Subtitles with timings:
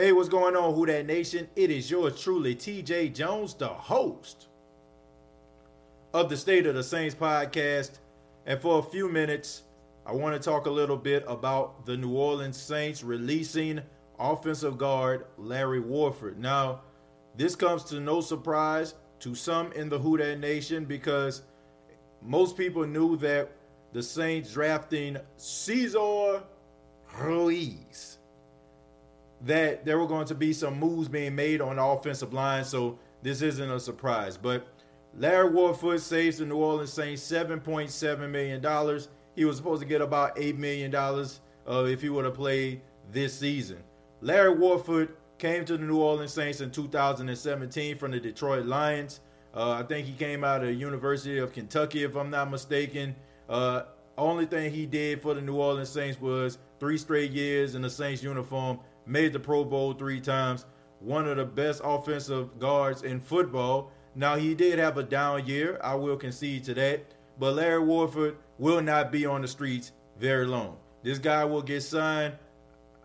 [0.00, 1.46] Hey, what's going on, Who That Nation?
[1.54, 4.46] It is yours truly, TJ Jones, the host
[6.14, 7.98] of the State of the Saints podcast.
[8.46, 9.64] And for a few minutes,
[10.06, 13.82] I want to talk a little bit about the New Orleans Saints releasing
[14.18, 16.38] offensive guard Larry Warford.
[16.38, 16.80] Now,
[17.36, 21.42] this comes to no surprise to some in the Who That Nation because
[22.22, 23.52] most people knew that
[23.92, 26.42] the Saints drafting Cesar
[27.18, 28.19] Ruiz
[29.42, 32.98] that there were going to be some moves being made on the offensive line, so
[33.22, 34.36] this isn't a surprise.
[34.36, 34.66] But
[35.14, 39.00] Larry Warford saves the New Orleans Saints $7.7 million.
[39.34, 43.38] He was supposed to get about $8 million uh, if he would have played this
[43.38, 43.78] season.
[44.20, 49.20] Larry Warford came to the New Orleans Saints in 2017 from the Detroit Lions.
[49.54, 53.16] Uh, I think he came out of the University of Kentucky, if I'm not mistaken.
[53.48, 53.82] Uh,
[54.16, 57.90] only thing he did for the New Orleans Saints was three straight years in the
[57.90, 60.64] Saints uniform, made the Pro Bowl three times,
[60.98, 63.92] one of the best offensive guards in football.
[64.14, 68.36] Now, he did have a down year, I will concede to that, but Larry Warford
[68.58, 70.76] will not be on the streets very long.
[71.02, 72.34] This guy will get signed.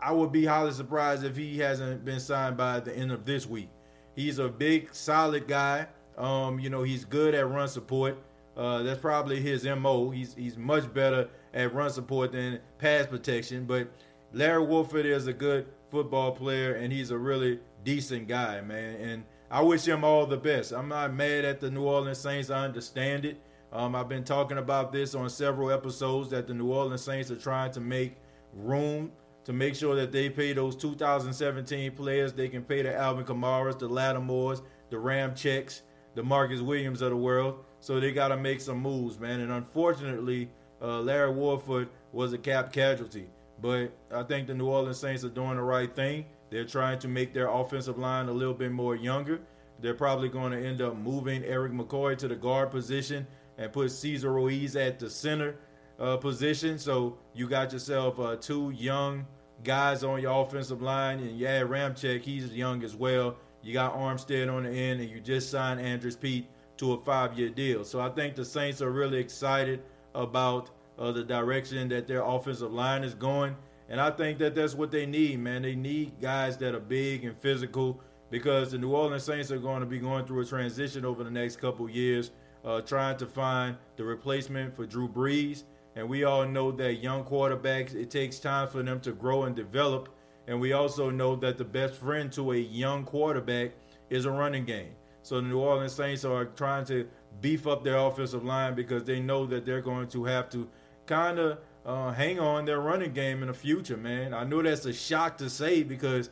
[0.00, 3.46] I would be highly surprised if he hasn't been signed by the end of this
[3.46, 3.68] week.
[4.16, 5.86] He's a big, solid guy.
[6.16, 8.18] Um, you know, he's good at run support.
[8.56, 10.10] Uh, that's probably his mo.
[10.10, 13.64] He's he's much better at run support than pass protection.
[13.66, 13.88] But
[14.32, 18.96] Larry Warford is a good football player, and he's a really decent guy, man.
[18.96, 20.72] And I wish him all the best.
[20.72, 22.50] I'm not mad at the New Orleans Saints.
[22.50, 23.40] I understand it.
[23.72, 27.36] Um, I've been talking about this on several episodes that the New Orleans Saints are
[27.36, 28.16] trying to make
[28.52, 29.10] room
[29.44, 32.32] to make sure that they pay those 2017 players.
[32.32, 35.82] They can pay the Alvin Kamaras, the Lattimores, the Ramczyks,
[36.14, 37.64] the Marcus Williams of the world.
[37.80, 39.40] So they got to make some moves, man.
[39.40, 43.28] And unfortunately, uh, Larry Warford was a cap casualty.
[43.60, 46.26] But I think the New Orleans Saints are doing the right thing.
[46.50, 49.40] They're trying to make their offensive line a little bit more younger.
[49.80, 53.26] They're probably going to end up moving Erik McCoy to the guard position
[53.58, 55.56] and put Cesar Ruiz at the center
[55.98, 56.78] uh, position.
[56.78, 59.26] So you got yourself uh, two young
[59.62, 63.36] guys on your offensive line, and yeah, Ramczyk, he's young as well.
[63.64, 67.48] You got Armstead on the end, and you just signed Andrus Peat to a five-year
[67.48, 67.82] deal.
[67.82, 69.82] So I think the Saints are really excited
[70.14, 73.56] about uh, the direction that their offensive line is going,
[73.88, 75.62] and I think that that's what they need, man.
[75.62, 79.80] They need guys that are big and physical because the New Orleans Saints are going
[79.80, 82.32] to be going through a transition over the next couple years,
[82.64, 85.64] uh, trying to find the replacement for Drew Brees.
[85.96, 89.54] And we all know that young quarterbacks, it takes time for them to grow and
[89.54, 90.08] develop.
[90.46, 93.72] And we also know that the best friend to a young quarterback
[94.10, 94.92] is a running game.
[95.22, 97.08] So the New Orleans Saints are trying to
[97.40, 100.68] beef up their offensive line because they know that they're going to have to
[101.06, 104.34] kind of uh, hang on their running game in the future, man.
[104.34, 106.30] I know that's a shock to say because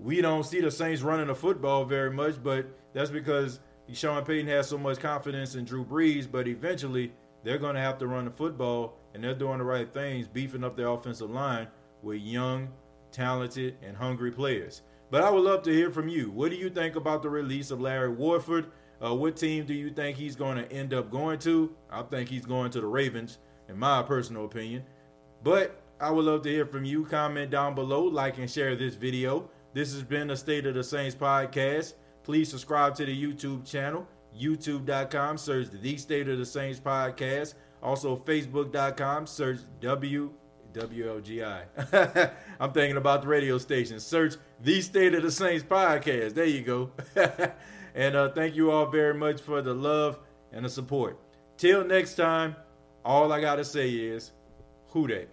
[0.00, 3.60] we don't see the Saints running the football very much, but that's because
[3.92, 7.12] Sean Payton has so much confidence in Drew Brees, but eventually
[7.44, 10.64] they're going to have to run the football, and they're doing the right things, beefing
[10.64, 11.68] up their offensive line
[12.02, 12.68] with young,
[13.12, 14.82] talented, and hungry players.
[15.10, 16.30] But I would love to hear from you.
[16.30, 18.72] What do you think about the release of Larry Warford?
[19.04, 21.74] Uh, what team do you think he's going to end up going to?
[21.90, 24.84] I think he's going to the Ravens, in my personal opinion.
[25.42, 27.04] But I would love to hear from you.
[27.04, 29.50] Comment down below, like and share this video.
[29.74, 31.94] This has been the State of the Saints podcast.
[32.22, 34.06] Please subscribe to the YouTube channel
[34.38, 37.54] youtube.com, search the State of the Saints podcast.
[37.82, 40.30] Also, facebook.com, search W
[40.72, 42.32] WLGI.
[42.60, 44.00] I'm thinking about the radio station.
[44.00, 46.34] Search the State of the Saints podcast.
[46.34, 46.90] There you go.
[47.94, 50.18] and uh, thank you all very much for the love
[50.52, 51.18] and the support.
[51.56, 52.56] Till next time,
[53.04, 54.32] all I got to say is,
[54.88, 55.28] who that?